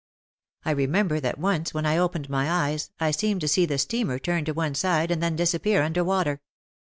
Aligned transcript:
I 0.65 0.71
remember 0.71 1.19
that 1.19 1.37
once 1.37 1.75
when 1.75 1.85
I 1.85 1.99
opened 1.99 2.27
my 2.27 2.49
eyes 2.49 2.89
I 2.99 3.11
seemed 3.11 3.41
to 3.41 3.47
see 3.47 3.67
the 3.67 3.77
steamer 3.77 4.17
turn 4.17 4.45
to 4.45 4.51
one 4.51 4.73
side 4.73 5.11
and 5.11 5.21
then 5.21 5.35
disappear 5.35 5.83
under 5.83 6.03
water. 6.03 6.41